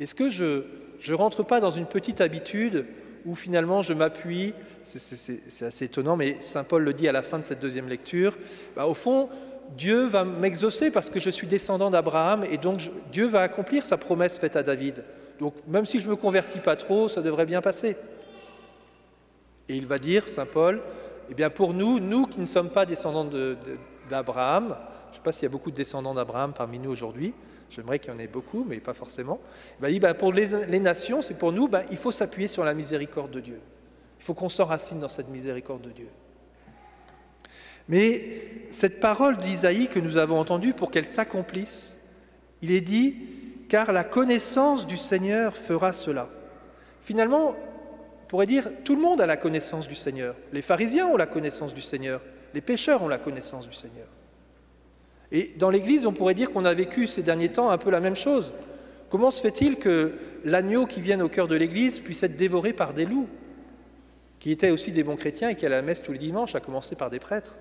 Est-ce 0.01 0.15
que 0.15 0.31
je 0.31 0.65
ne 1.09 1.15
rentre 1.15 1.43
pas 1.43 1.61
dans 1.61 1.71
une 1.71 1.87
petite 1.87 2.21
habitude 2.21 2.87
où 3.25 3.35
finalement 3.35 3.83
je 3.83 3.93
m'appuie, 3.93 4.53
c'est 4.83 5.65
assez 5.65 5.85
étonnant, 5.85 6.17
mais 6.17 6.37
Saint 6.41 6.65
Paul 6.65 6.83
le 6.83 6.93
dit 6.93 7.09
à 7.09 7.13
la 7.13 7.23
fin 7.23 7.39
de 7.39 7.45
cette 7.45 7.61
deuxième 7.61 7.89
lecture, 7.89 8.37
bah, 8.75 8.87
au 8.87 8.95
fond, 8.95 9.29
Dieu 9.77 10.05
va 10.05 10.25
m'exaucer 10.25 10.91
parce 10.91 11.09
que 11.09 11.21
je 11.21 11.31
suis 11.31 11.47
descendant 11.47 11.91
d'Abraham 11.91 12.45
et 12.51 12.59
donc 12.59 12.91
Dieu 13.13 13.27
va 13.27 13.41
accomplir 13.41 13.87
sa 13.87 13.97
promesse 13.97 14.39
faite 14.39 14.57
à 14.57 14.63
David. 14.63 15.05
Donc 15.41 15.55
même 15.67 15.87
si 15.87 16.01
je 16.01 16.07
ne 16.07 16.11
me 16.11 16.17
convertis 16.17 16.59
pas 16.59 16.77
trop, 16.77 17.09
ça 17.09 17.23
devrait 17.23 17.47
bien 17.47 17.61
passer. 17.61 17.97
Et 19.69 19.77
il 19.77 19.87
va 19.87 19.99
dire, 19.99 20.29
Saint 20.29 20.47
Paul, 20.47 20.83
eh 21.31 21.35
bien 21.35 21.49
pour 21.49 21.75
nous, 21.75 22.01
nous 22.01 22.27
qui 22.27 22.41
ne 22.41 22.47
sommes 22.47 22.71
pas 22.71 22.85
descendants 22.85 23.25
d'Abraham, 24.09 24.77
je 25.07 25.11
ne 25.11 25.15
sais 25.15 25.23
pas 25.23 25.33
s'il 25.33 25.45
y 25.45 25.47
a 25.47 25.51
beaucoup 25.51 25.71
de 25.71 25.77
descendants 25.77 26.15
d'Abraham 26.15 26.53
parmi 26.53 26.79
nous 26.79 26.91
aujourd'hui, 26.91 27.35
j'aimerais 27.71 27.99
qu'il 27.99 28.13
y 28.13 28.17
en 28.17 28.19
ait 28.19 28.29
beaucoup, 28.29 28.65
mais 28.69 28.81
pas 28.81 28.95
forcément. 28.95 29.41
Il 29.83 29.89
dit, 29.89 30.01
ben, 30.01 30.15
pour 30.15 30.33
les, 30.33 30.81
nations, 30.81 31.23
c'est 31.23 31.35
pour 31.35 31.53
nous, 31.53 31.69
ben, 31.69 31.83
il 31.91 31.97
faut 31.97 32.13
s'appuyer 32.13 32.49
sur 32.49 32.65
la 32.65 32.75
miséricorde 32.75 33.31
de 33.31 33.41
Dieu. 33.41 33.61
Il 34.21 34.25
faut 34.25 34.35
qu'on 34.35 34.49
s'enracine 34.49 34.99
dans 34.99 35.09
cette 35.09 35.29
miséricorde 35.29 35.83
de 35.83 35.91
Dieu. 35.91 36.09
Mais 37.89 38.67
cette 38.71 39.01
parole 39.01 39.39
d'Isaïe 39.39 39.89
que 39.89 39.99
nous 39.99 40.17
avons 40.17 40.39
entendue, 40.39 40.73
pour 40.73 40.91
qu'elle 40.91 41.05
s'accomplisse, 41.05 41.97
il 42.61 42.71
est 42.71 42.81
dit, 42.81 43.17
car 43.69 43.93
la 43.93 44.05
connaissance 44.05 44.87
du 44.87 44.97
Seigneur 44.97 45.57
fera 45.57 45.93
cela. 45.93 46.29
Finalement, 47.01 47.57
on 48.23 48.27
pourrait 48.29 48.47
dire, 48.47 48.71
tout 48.85 48.95
le 48.95 49.03
monde 49.03 49.21
a 49.21 49.27
la 49.27 49.37
connaissance 49.37 49.89
du 49.89 49.95
Seigneur. 49.95 50.37
Les 50.53 50.63
pharisiens 50.63 51.07
ont 51.07 51.17
la 51.17 51.27
connaissance 51.27 51.75
du 51.75 51.83
Seigneur. 51.83 52.21
Les 52.55 52.61
pécheurs 52.61 53.03
ont 53.03 53.09
la 53.09 53.19
connaissance 53.19 53.69
du 53.69 53.75
Seigneur. 53.75 54.07
Et 55.31 55.53
dans 55.57 55.71
l'Église, 55.71 56.07
on 56.07 56.13
pourrait 56.13 56.35
dire 56.35 56.51
qu'on 56.51 56.65
a 56.65 56.75
vécu 56.75 57.07
ces 57.07 57.23
derniers 57.23 57.49
temps 57.49 57.71
un 57.71 57.79
peu 57.79 57.91
la 57.91 58.01
même 58.01 58.15
chose. 58.15 58.53
Comment 59.09 59.31
se 59.31 59.41
fait-il 59.41 59.77
que 59.77 60.13
l'agneau 60.45 60.87
qui 60.87 61.01
vient 61.01 61.21
au 61.21 61.29
cœur 61.29 61.49
de 61.49 61.55
l'Église 61.55 62.01
puisse 62.01 62.23
être 62.23 62.37
dévoré 62.37 62.73
par 62.73 62.93
des 62.93 63.07
loups, 63.07 63.29
qui 64.39 64.51
étaient 64.51 64.71
aussi 64.71 64.93
des 64.93 65.05
bons 65.05 65.17
chrétiens 65.17 65.49
et 65.49 65.55
qui 65.55 65.65
allaient 65.65 65.77
à 65.77 65.81
la 65.81 65.87
messe 65.87 66.03
tous 66.03 66.13
les 66.13 66.19
dimanches, 66.19 66.55
à 66.55 66.61
commencer 66.61 66.97
par 66.97 67.11
des 67.11 67.19
prêtres? 67.19 67.55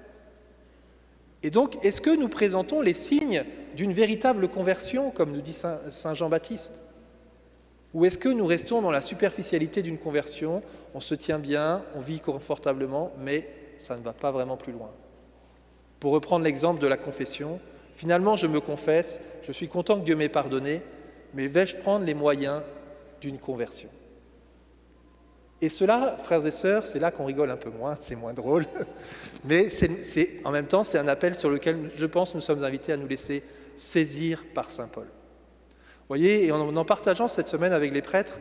Et 1.43 1.49
donc, 1.49 1.83
est-ce 1.83 2.01
que 2.01 2.15
nous 2.15 2.29
présentons 2.29 2.81
les 2.81 2.93
signes 2.93 3.45
d'une 3.75 3.93
véritable 3.93 4.47
conversion, 4.47 5.11
comme 5.11 5.31
nous 5.31 5.41
dit 5.41 5.53
Saint 5.53 6.13
Jean-Baptiste? 6.13 6.83
Ou 7.93 8.05
est-ce 8.05 8.17
que 8.17 8.29
nous 8.29 8.45
restons 8.45 8.81
dans 8.81 8.91
la 8.91 9.01
superficialité 9.01 9.81
d'une 9.81 9.97
conversion 9.97 10.61
On 10.93 10.99
se 10.99 11.15
tient 11.15 11.39
bien, 11.39 11.83
on 11.95 11.99
vit 11.99 12.19
confortablement, 12.19 13.11
mais 13.19 13.49
ça 13.81 13.97
ne 13.97 14.03
va 14.03 14.13
pas 14.13 14.31
vraiment 14.31 14.57
plus 14.57 14.73
loin 14.73 14.91
pour 16.01 16.13
reprendre 16.13 16.43
l'exemple 16.43 16.81
de 16.81 16.87
la 16.87 16.97
confession, 16.97 17.61
finalement 17.93 18.35
je 18.35 18.47
me 18.47 18.59
confesse, 18.59 19.21
je 19.43 19.51
suis 19.53 19.69
content 19.69 19.99
que 19.99 20.03
Dieu 20.03 20.15
m'ait 20.15 20.29
pardonné, 20.29 20.81
mais 21.35 21.47
vais-je 21.47 21.77
prendre 21.77 22.03
les 22.03 22.15
moyens 22.15 22.63
d'une 23.21 23.37
conversion? 23.37 23.87
Et 25.61 25.69
cela, 25.69 26.17
frères 26.17 26.43
et 26.43 26.51
sœurs, 26.51 26.87
c'est 26.87 26.97
là 26.97 27.11
qu'on 27.11 27.23
rigole 27.23 27.51
un 27.51 27.55
peu 27.55 27.69
moins, 27.69 27.97
c'est 27.99 28.15
moins 28.15 28.33
drôle, 28.33 28.65
mais 29.45 29.67
en 30.43 30.51
même 30.51 30.65
temps 30.65 30.83
c'est 30.83 30.97
un 30.97 31.07
appel 31.07 31.35
sur 31.35 31.51
lequel 31.51 31.91
je 31.95 32.05
pense 32.07 32.33
nous 32.33 32.41
sommes 32.41 32.63
invités 32.63 32.91
à 32.91 32.97
nous 32.97 33.07
laisser 33.07 33.43
saisir 33.77 34.43
par 34.55 34.71
Saint 34.71 34.87
Paul. 34.87 35.05
Vous 35.05 36.17
voyez, 36.17 36.47
et 36.47 36.51
en, 36.51 36.75
en 36.75 36.85
partageant 36.85 37.27
cette 37.27 37.47
semaine 37.47 37.73
avec 37.73 37.93
les 37.93 38.01
prêtres, 38.01 38.39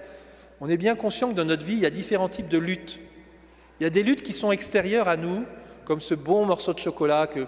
on 0.63 0.69
est 0.69 0.79
bien 0.79 0.95
conscient 0.95 1.29
que 1.29 1.35
dans 1.35 1.45
notre 1.45 1.65
vie, 1.65 1.75
il 1.75 1.81
y 1.81 1.87
a 1.87 1.91
différents 1.91 2.31
types 2.31 2.49
de 2.49 2.59
luttes. 2.59 2.99
Il 3.81 3.85
y 3.85 3.87
a 3.87 3.91
des 3.91 4.03
luttes 4.03 4.23
qui 4.23 4.35
sont 4.35 4.53
extérieures 4.53 5.09
à 5.09 5.17
nous, 5.17 5.47
comme 5.87 6.01
ce 6.01 6.13
bon 6.13 6.45
morceau 6.45 6.75
de 6.75 6.79
chocolat 6.79 7.27
que 7.27 7.47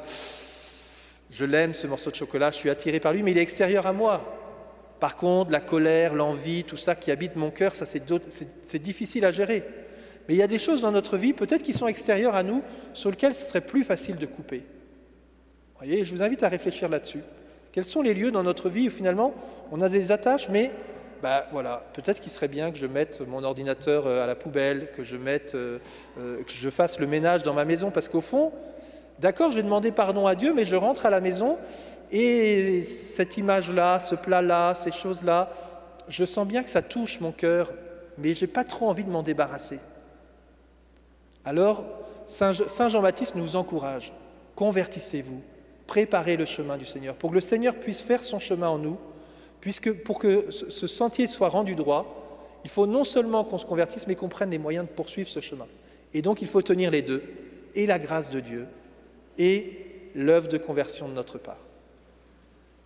je 1.30 1.44
l'aime, 1.44 1.74
ce 1.74 1.86
morceau 1.86 2.10
de 2.10 2.14
chocolat, 2.14 2.50
je 2.50 2.56
suis 2.56 2.70
attiré 2.70 3.00
par 3.00 3.12
lui, 3.12 3.22
mais 3.22 3.32
il 3.32 3.38
est 3.38 3.42
extérieur 3.42 3.86
à 3.86 3.92
moi. 3.92 4.38
Par 4.98 5.16
contre, 5.16 5.50
la 5.50 5.60
colère, 5.60 6.14
l'envie, 6.14 6.64
tout 6.64 6.78
ça 6.78 6.94
qui 6.94 7.10
habite 7.10 7.36
mon 7.36 7.50
cœur, 7.50 7.74
ça 7.74 7.84
c'est 7.84 8.78
difficile 8.82 9.26
à 9.26 9.30
gérer. 9.30 9.62
Mais 10.26 10.34
il 10.34 10.38
y 10.38 10.42
a 10.42 10.46
des 10.46 10.58
choses 10.58 10.80
dans 10.80 10.90
notre 10.90 11.18
vie, 11.18 11.34
peut-être 11.34 11.62
qui 11.62 11.74
sont 11.74 11.86
extérieures 11.86 12.34
à 12.34 12.42
nous, 12.42 12.62
sur 12.94 13.10
lesquelles 13.10 13.34
ce 13.34 13.46
serait 13.46 13.60
plus 13.60 13.84
facile 13.84 14.16
de 14.16 14.24
couper. 14.24 14.64
Voyez, 15.76 16.02
je 16.06 16.14
vous 16.14 16.22
invite 16.22 16.42
à 16.44 16.48
réfléchir 16.48 16.88
là-dessus. 16.88 17.20
Quels 17.72 17.84
sont 17.84 18.00
les 18.00 18.14
lieux 18.14 18.30
dans 18.30 18.42
notre 18.42 18.70
vie 18.70 18.88
où 18.88 18.90
finalement 18.90 19.34
on 19.70 19.82
a 19.82 19.90
des 19.90 20.12
attaches, 20.12 20.48
mais 20.48 20.70
bah, 21.22 21.46
voilà, 21.52 21.84
peut-être 21.92 22.20
qu'il 22.20 22.32
serait 22.32 22.48
bien 22.48 22.72
que 22.72 22.78
je 22.78 22.86
mette 22.86 23.20
mon 23.20 23.44
ordinateur 23.44 24.08
euh, 24.08 24.24
à 24.24 24.26
la 24.26 24.34
poubelle, 24.34 24.90
que 24.90 25.04
je, 25.04 25.16
mette, 25.16 25.54
euh, 25.54 25.78
euh, 26.18 26.42
que 26.42 26.50
je 26.50 26.68
fasse 26.68 26.98
le 26.98 27.06
ménage 27.06 27.44
dans 27.44 27.54
ma 27.54 27.64
maison, 27.64 27.92
parce 27.92 28.08
qu'au 28.08 28.20
fond, 28.20 28.52
d'accord, 29.20 29.52
j'ai 29.52 29.62
demandé 29.62 29.92
pardon 29.92 30.26
à 30.26 30.34
Dieu, 30.34 30.52
mais 30.52 30.64
je 30.64 30.74
rentre 30.74 31.06
à 31.06 31.10
la 31.10 31.20
maison 31.20 31.58
et 32.10 32.82
cette 32.82 33.36
image-là, 33.36 34.00
ce 34.00 34.16
plat-là, 34.16 34.74
ces 34.74 34.90
choses-là, 34.90 35.50
je 36.08 36.24
sens 36.24 36.44
bien 36.46 36.64
que 36.64 36.70
ça 36.70 36.82
touche 36.82 37.20
mon 37.20 37.30
cœur, 37.30 37.72
mais 38.18 38.34
je 38.34 38.40
n'ai 38.40 38.50
pas 38.50 38.64
trop 38.64 38.88
envie 38.88 39.04
de 39.04 39.10
m'en 39.10 39.22
débarrasser. 39.22 39.78
Alors, 41.44 41.84
Saint 42.26 42.88
Jean-Baptiste 42.88 43.36
nous 43.36 43.54
encourage, 43.54 44.12
convertissez-vous, 44.56 45.40
préparez 45.86 46.36
le 46.36 46.46
chemin 46.46 46.76
du 46.76 46.84
Seigneur, 46.84 47.14
pour 47.14 47.30
que 47.30 47.36
le 47.36 47.40
Seigneur 47.40 47.76
puisse 47.76 48.02
faire 48.02 48.24
son 48.24 48.40
chemin 48.40 48.68
en 48.68 48.78
nous, 48.78 48.98
Puisque 49.62 49.92
pour 49.92 50.18
que 50.18 50.50
ce 50.50 50.86
sentier 50.88 51.28
soit 51.28 51.48
rendu 51.48 51.76
droit, 51.76 52.60
il 52.64 52.70
faut 52.70 52.86
non 52.86 53.04
seulement 53.04 53.44
qu'on 53.44 53.58
se 53.58 53.64
convertisse, 53.64 54.08
mais 54.08 54.16
qu'on 54.16 54.28
prenne 54.28 54.50
les 54.50 54.58
moyens 54.58 54.86
de 54.86 54.90
poursuivre 54.90 55.28
ce 55.28 55.38
chemin. 55.38 55.66
Et 56.12 56.20
donc 56.20 56.42
il 56.42 56.48
faut 56.48 56.62
tenir 56.62 56.90
les 56.90 57.00
deux, 57.00 57.22
et 57.74 57.86
la 57.86 58.00
grâce 58.00 58.30
de 58.30 58.40
Dieu, 58.40 58.66
et 59.38 60.10
l'œuvre 60.16 60.48
de 60.48 60.58
conversion 60.58 61.08
de 61.08 61.14
notre 61.14 61.38
part. 61.38 61.60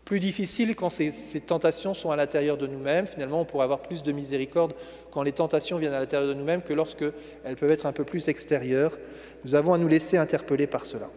Plus 0.05 0.21
difficile 0.21 0.77
quand 0.77 0.91
ces, 0.91 1.41
tentations 1.41 1.95
sont 1.95 2.11
à 2.11 2.17
l'intérieur 2.17 2.59
de 2.59 2.67
nous-mêmes. 2.67 3.07
Finalement, 3.07 3.41
on 3.41 3.45
pourrait 3.47 3.65
avoir 3.65 3.81
plus 3.81 4.03
de 4.03 4.13
miséricorde 4.13 4.75
quand 5.11 5.23
les 5.23 5.33
tentations 5.33 5.79
viennent 5.79 5.95
à 5.95 5.99
l'intérieur 5.99 6.29
de 6.29 6.35
nous-mêmes 6.35 6.63
que 6.63 6.75
lorsqu'elles 6.75 7.57
peuvent 7.59 7.73
être 7.73 7.87
un 7.87 7.93
peu 7.93 8.05
plus 8.05 8.29
extérieures. 8.29 8.97
Nous 9.45 9.55
avons 9.57 9.73
à 9.73 9.79
nous 9.79 9.89
laisser 9.89 10.17
interpeller 10.17 10.69
par 10.69 10.87
cela. 10.87 11.11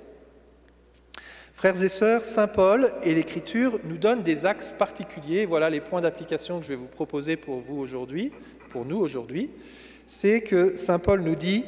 Frères 1.59 1.83
et 1.83 1.89
sœurs, 1.89 2.23
Saint 2.23 2.47
Paul 2.47 2.89
et 3.03 3.13
l'Écriture 3.13 3.81
nous 3.83 3.97
donnent 3.97 4.23
des 4.23 4.45
axes 4.45 4.71
particuliers. 4.71 5.45
Voilà 5.45 5.69
les 5.69 5.81
points 5.81 5.99
d'application 5.99 6.57
que 6.57 6.63
je 6.63 6.69
vais 6.69 6.77
vous 6.77 6.87
proposer 6.87 7.35
pour 7.35 7.59
vous 7.59 7.77
aujourd'hui, 7.79 8.31
pour 8.69 8.85
nous 8.85 8.95
aujourd'hui. 8.95 9.49
C'est 10.05 10.39
que 10.39 10.77
Saint 10.77 10.99
Paul 10.99 11.19
nous 11.19 11.35
dit 11.35 11.65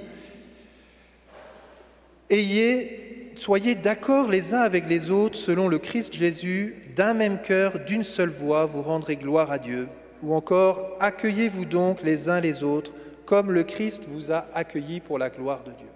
Ayez, 2.29 3.33
soyez 3.35 3.75
d'accord 3.75 4.29
les 4.29 4.53
uns 4.53 4.61
avec 4.61 4.87
les 4.87 5.09
autres 5.09 5.35
selon 5.35 5.67
le 5.67 5.77
Christ 5.77 6.13
Jésus, 6.13 6.77
d'un 6.95 7.13
même 7.13 7.41
cœur, 7.41 7.77
d'une 7.79 8.05
seule 8.05 8.29
voix, 8.29 8.65
vous 8.65 8.83
rendrez 8.83 9.17
gloire 9.17 9.51
à 9.51 9.57
Dieu. 9.57 9.89
Ou 10.23 10.33
encore, 10.33 10.95
accueillez-vous 11.01 11.65
donc 11.65 12.01
les 12.01 12.29
uns 12.29 12.39
les 12.39 12.63
autres, 12.63 12.93
comme 13.25 13.51
le 13.51 13.65
Christ 13.65 14.03
vous 14.07 14.31
a 14.31 14.47
accueillis 14.53 15.01
pour 15.01 15.19
la 15.19 15.29
gloire 15.29 15.65
de 15.65 15.71
Dieu. 15.71 15.90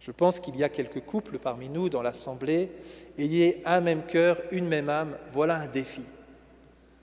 Je 0.00 0.10
pense 0.10 0.40
qu'il 0.40 0.56
y 0.56 0.64
a 0.64 0.70
quelques 0.70 1.00
couples 1.00 1.38
parmi 1.38 1.68
nous 1.68 1.90
dans 1.90 2.00
l'Assemblée. 2.00 2.72
Ayez 3.18 3.60
un 3.66 3.82
même 3.82 4.02
cœur, 4.02 4.40
une 4.50 4.66
même 4.66 4.88
âme. 4.88 5.16
Voilà 5.30 5.56
un 5.56 5.66
défi. 5.66 6.02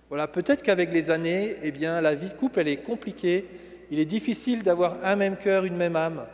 Voilà, 0.09 0.27
peut-être 0.27 0.63
qu'avec 0.63 0.91
les 0.91 1.11
années, 1.11 1.55
eh 1.61 1.71
bien, 1.71 2.01
la 2.01 2.15
vie 2.15 2.29
de 2.29 2.33
couple, 2.33 2.67
est 2.67 2.77
compliquée. 2.77 3.45
Il 3.91 3.99
est 3.99 4.05
difficile 4.05 4.63
d'avoir 4.63 4.97
un 5.03 5.15
même 5.15 5.37
cœur, 5.37 5.65
une 5.65 5.75
même 5.75 5.95
âme. 5.95 6.25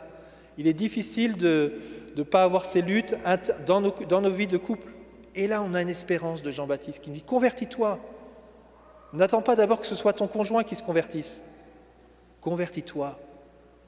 Il 0.56 0.66
est 0.66 0.72
difficile 0.72 1.36
de 1.36 1.74
ne 2.16 2.22
pas 2.22 2.44
avoir 2.44 2.64
ces 2.64 2.80
luttes 2.80 3.14
dans 3.66 3.82
nos, 3.82 3.92
dans 4.08 4.22
nos 4.22 4.30
vies 4.30 4.46
de 4.46 4.56
couple. 4.56 4.88
Et 5.34 5.48
là, 5.48 5.62
on 5.62 5.74
a 5.74 5.82
une 5.82 5.88
espérance 5.90 6.40
de 6.40 6.50
Jean-Baptiste 6.50 7.02
qui 7.02 7.10
nous 7.10 7.16
dit 7.16 7.22
Convertis-toi. 7.22 7.98
N'attends 9.12 9.42
pas 9.42 9.54
d'abord 9.54 9.80
que 9.80 9.86
ce 9.86 9.94
soit 9.94 10.14
ton 10.14 10.28
conjoint 10.28 10.62
qui 10.62 10.76
se 10.76 10.82
convertisse. 10.82 11.42
Convertis-toi 12.40 13.18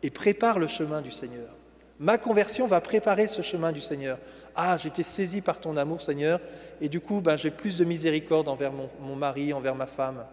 et 0.03 0.11
prépare 0.11 0.59
le 0.59 0.67
chemin 0.67 1.01
du 1.01 1.11
Seigneur. 1.11 1.57
Ma 1.99 2.19
conversion 2.19 2.67
va 2.67 2.81
préparer 2.81 3.27
ce 3.27 3.41
chemin 3.41 3.73
du 3.73 3.81
Seigneur. 3.81 4.19
Ah, 4.55 4.77
j'étais 4.77 5.03
saisi 5.03 5.41
par 5.41 5.61
ton 5.61 5.77
amour, 5.77 6.03
Seigneur, 6.03 6.41
et 6.81 6.89
du 6.89 7.01
coup, 7.01 7.21
ben, 7.21 7.37
j'ai 7.37 7.51
plus 7.51 7.79
de 7.79 7.85
miséricorde 7.85 8.49
envers 8.49 8.73
mon, 8.73 9.17
mari, 9.17 9.53
envers 9.53 9.75
ma 9.75 9.87
femme. 9.87 10.27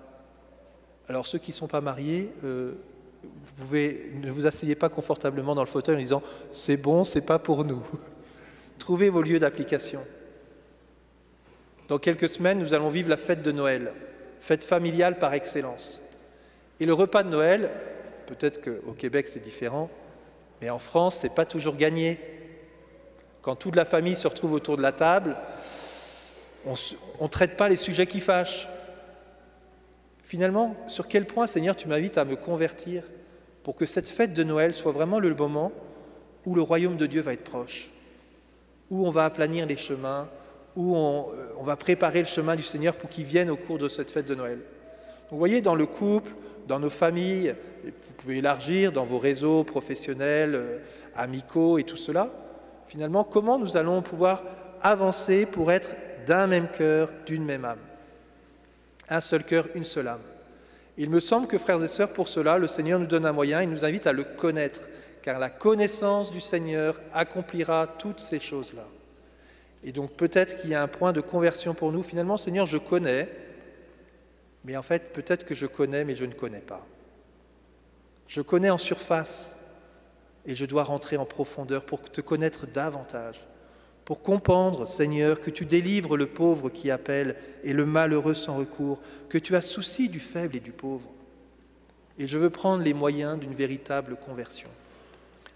Alors, 1.08 1.26
ceux 1.26 1.38
qui 1.40 1.52
ne 1.52 1.56
sont 1.56 1.68
pas 1.68 1.82
mariés, 1.82 2.34
euh, 2.44 2.74
ne 3.72 4.32
vous 4.32 4.46
asseyez 4.46 4.76
pas 4.76 4.90
confortablement 4.90 5.56
dans 5.56 5.62
le 5.62 5.68
fauteuil 5.68 5.96
en 5.96 6.00
disant 6.00 6.22
c'est 6.52 6.78
bon, 6.78 7.04
c'est 7.06 7.22
pas 7.22 7.40
pour 7.40 7.64
nous. 7.64 7.82
Trouvez 8.78 9.10
vos 9.10 9.22
lieux 9.22 9.40
d'application. 9.40 10.02
Dans 11.88 11.98
quelques 11.98 12.30
semaines, 12.30 12.60
nous 12.60 12.74
allons 12.74 12.90
vivre 12.90 13.10
la 13.10 13.18
fête 13.18 13.42
de 13.42 13.52
Noël, 13.52 13.94
fête 14.40 14.66
familiale 14.66 15.18
par 15.18 15.34
excellence. 15.34 16.02
Et 16.80 16.86
le 16.86 16.94
repas 16.94 17.24
de 17.24 17.30
Noël, 17.30 17.72
peut-être 18.26 18.62
qu'au 18.62 18.94
Québec 18.94 19.28
c'est 19.30 19.44
différent, 19.44 19.90
mais 20.64 20.70
en 20.70 20.80
France, 20.80 21.18
ce 21.18 21.28
n'est 21.28 21.34
pas 21.34 21.44
toujours 21.44 21.76
gagné. 21.76 22.22
Quand 23.42 23.58
toute 23.58 23.76
la 23.76 23.84
famille 23.84 24.16
se 24.16 24.30
retrouve 24.30 24.54
autour 24.54 24.78
de 24.78 24.82
la 24.82 24.94
table, 24.94 25.36
on 26.66 26.74
ne 27.22 27.28
traite 27.28 27.58
pas 27.58 27.68
les 27.68 27.76
sujets 27.76 28.08
qui 28.08 28.22
fâchent. 28.22 28.70
Finalement, 30.24 30.78
sur 30.88 31.10
quel 31.10 31.26
point, 31.26 31.48
Seigneur, 31.48 31.76
tu 31.76 31.90
m'invites 31.90 32.18
à 32.18 32.24
me 32.24 32.38
convertir 32.38 33.04
pour 33.64 33.76
que 33.76 33.86
cette 33.86 34.08
fête 34.08 34.32
de 34.32 34.42
Noël 34.46 34.74
soit 34.74 34.94
vraiment 34.94 35.20
le 35.20 35.36
moment 35.36 35.74
où 36.46 36.56
le 36.56 36.62
royaume 36.62 36.96
de 36.96 37.08
Dieu 37.08 37.20
va 37.20 37.34
être 37.34 37.44
proche, 37.44 37.90
où 38.90 39.06
on 39.06 39.12
va 39.12 39.26
aplanir 39.26 39.66
les 39.66 39.76
chemins, 39.76 40.30
où 40.78 40.96
on, 40.96 41.30
euh, 41.34 41.54
on 41.60 41.64
va 41.64 41.76
préparer 41.76 42.20
le 42.20 42.26
chemin 42.26 42.56
du 42.56 42.64
Seigneur 42.64 42.96
pour 42.96 43.10
qu'il 43.10 43.26
vienne 43.26 43.50
au 43.50 43.58
cours 43.58 43.80
de 43.80 43.90
cette 43.90 44.12
fête 44.12 44.30
de 44.30 44.36
Noël? 44.36 44.62
Vous 45.34 45.40
voyez, 45.40 45.62
dans 45.62 45.74
le 45.74 45.88
couple, 45.88 46.32
dans 46.68 46.78
nos 46.78 46.92
familles, 46.92 47.56
vous 47.84 48.14
pouvez 48.18 48.38
élargir 48.38 48.92
dans 48.92 49.04
vos 49.04 49.18
réseaux 49.18 49.64
professionnels, 49.64 50.54
euh, 50.54 50.78
amicaux 51.16 51.80
et 51.80 51.84
tout 51.84 51.98
cela. 51.98 52.30
Finalement, 52.86 53.24
comment 53.24 53.58
nous 53.58 53.76
allons 53.76 54.04
pouvoir 54.04 54.44
avancer 54.80 55.48
pour 55.48 55.72
être 55.72 55.90
d'un 56.28 56.46
même 56.46 56.68
cœur, 56.68 57.10
d'une 57.26 57.46
même 57.46 57.66
âme? 57.66 57.80
Un 59.10 59.22
seul 59.22 59.44
cœur, 59.44 59.66
une 59.74 59.86
seule 59.86 60.08
âme. 60.08 60.22
Il 60.98 61.10
me 61.10 61.20
semble 61.20 61.48
que, 61.48 61.58
frères 61.58 61.84
et 61.84 61.88
sœurs, 61.88 62.14
pour 62.14 62.28
cela, 62.28 62.60
le 62.60 62.68
Seigneur 62.68 63.00
nous 63.00 63.08
donne 63.08 63.26
un 63.26 63.34
moyen, 63.34 63.64
il 63.64 63.72
nous 63.72 63.86
invite 63.86 64.06
à 64.06 64.14
le 64.14 64.26
connaître, 64.26 64.82
car 65.24 65.40
la 65.40 65.50
connaissance 65.50 66.32
du 66.32 66.42
Seigneur 66.42 67.02
accomplira 67.12 67.88
toutes 67.88 68.20
ces 68.20 68.40
choses-là. 68.40 68.86
Et 69.84 69.94
donc 69.94 70.12
peut-être 70.12 70.58
qu'il 70.58 70.70
y 70.70 70.76
a 70.76 70.84
un 70.84 70.88
point 70.88 71.12
de 71.12 71.22
conversion 71.22 71.74
pour 71.74 71.92
nous. 71.92 72.04
Finalement, 72.04 72.38
Seigneur, 72.38 72.68
je 72.68 72.78
connais, 72.78 73.30
mais 74.64 74.78
en 74.78 74.82
fait, 74.82 75.14
peut-être 75.14 75.46
que 75.46 75.56
je 75.56 75.66
connais, 75.66 76.06
mais 76.06 76.16
je 76.16 76.26
ne 76.26 76.34
connais 76.34 76.62
pas. 76.62 76.86
Je 78.28 78.42
connais 78.42 78.70
en 78.70 78.78
surface 78.78 79.58
et 80.46 80.56
je 80.56 80.66
dois 80.66 80.84
rentrer 80.84 81.18
en 81.18 81.26
profondeur 81.26 81.86
pour 81.86 82.02
te 82.02 82.22
connaître 82.22 82.68
davantage, 82.68 83.46
pour 84.06 84.22
comprendre, 84.22 84.86
Seigneur, 84.86 85.40
que 85.40 85.50
tu 85.50 85.66
délivres 85.66 86.18
le 86.18 86.28
pauvre 86.28 86.70
qui 86.70 86.92
appelle 86.92 87.36
et 87.64 87.74
le 87.74 87.86
malheureux 87.86 88.34
sans 88.34 88.56
recours, 88.56 89.00
que 89.30 89.38
tu 89.38 89.56
as 89.56 89.62
souci 89.62 90.10
du 90.10 90.20
faible 90.20 90.56
et 90.56 90.62
du 90.62 90.72
pauvre. 90.72 91.10
Et 92.18 92.28
je 92.28 92.38
veux 92.38 92.50
prendre 92.50 92.84
les 92.84 92.94
moyens 92.94 93.40
d'une 93.40 93.54
véritable 93.54 94.16
conversion. 94.16 94.70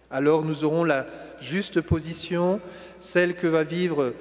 Alors 0.10 0.44
nous 0.44 0.64
aurons 0.64 0.86
la 0.86 1.06
juste 1.40 1.82
position, 1.82 2.62
celle 3.00 3.36
que 3.36 3.48
va 3.48 3.64
vivre 3.64 4.14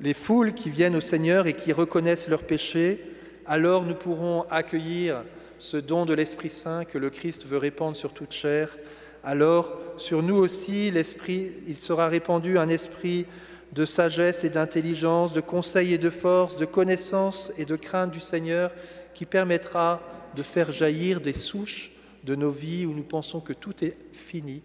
les 0.00 0.14
foules 0.14 0.54
qui 0.54 0.70
viennent 0.70 0.96
au 0.96 1.00
Seigneur 1.00 1.46
et 1.46 1.54
qui 1.54 1.72
reconnaissent 1.72 2.28
leurs 2.28 2.44
péchés, 2.44 3.00
alors 3.46 3.84
nous 3.84 3.94
pourrons 3.94 4.42
accueillir 4.50 5.24
ce 5.58 5.76
don 5.76 6.06
de 6.06 6.14
l'Esprit 6.14 6.50
Saint 6.50 6.84
que 6.84 6.98
le 6.98 7.10
Christ 7.10 7.46
veut 7.46 7.58
répandre 7.58 7.96
sur 7.96 8.12
toute 8.12 8.32
chair. 8.32 8.76
Alors, 9.22 9.72
sur 9.96 10.22
nous 10.22 10.36
aussi, 10.36 10.90
l'Esprit, 10.90 11.50
il 11.68 11.78
sera 11.78 12.08
répandu 12.08 12.58
un 12.58 12.68
esprit 12.68 13.26
de 13.72 13.84
sagesse 13.84 14.44
et 14.44 14.50
d'intelligence, 14.50 15.32
de 15.32 15.40
conseil 15.40 15.94
et 15.94 15.98
de 15.98 16.10
force, 16.10 16.56
de 16.56 16.64
connaissance 16.64 17.52
et 17.56 17.64
de 17.64 17.76
crainte 17.76 18.10
du 18.10 18.20
Seigneur, 18.20 18.70
qui 19.14 19.26
permettra 19.26 20.00
de 20.36 20.42
faire 20.42 20.70
jaillir 20.70 21.20
des 21.20 21.34
souches 21.34 21.92
de 22.24 22.34
nos 22.34 22.50
vies 22.50 22.86
où 22.86 22.94
nous 22.94 23.02
pensons 23.02 23.40
que 23.40 23.52
tout 23.52 23.84
est 23.84 23.96
fini, 24.12 24.62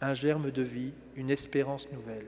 un 0.00 0.14
germe 0.14 0.50
de 0.50 0.62
vie, 0.62 0.92
une 1.16 1.30
espérance 1.30 1.90
nouvelle. 1.92 2.26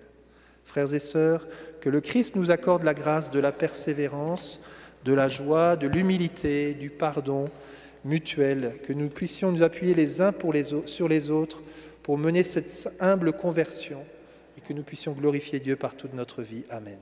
Frères 0.64 0.92
et 0.92 0.98
sœurs, 0.98 1.46
que 1.80 1.88
le 1.88 2.00
Christ 2.00 2.36
nous 2.36 2.50
accorde 2.50 2.82
la 2.84 2.94
grâce 2.94 3.30
de 3.30 3.40
la 3.40 3.52
persévérance, 3.52 4.60
de 5.04 5.12
la 5.12 5.28
joie, 5.28 5.76
de 5.76 5.86
l'humilité, 5.86 6.74
du 6.74 6.90
pardon 6.90 7.50
mutuel, 8.04 8.74
que 8.86 8.92
nous 8.92 9.08
puissions 9.08 9.52
nous 9.52 9.62
appuyer 9.62 9.94
les 9.94 10.20
uns 10.20 10.32
sur 10.86 11.08
les 11.08 11.30
autres 11.30 11.62
pour 12.02 12.18
mener 12.18 12.42
cette 12.42 12.88
humble 13.00 13.32
conversion 13.32 14.04
et 14.56 14.60
que 14.60 14.72
nous 14.72 14.82
puissions 14.82 15.12
glorifier 15.12 15.60
Dieu 15.60 15.76
par 15.76 15.94
toute 15.94 16.14
notre 16.14 16.42
vie. 16.42 16.64
Amen. 16.70 16.98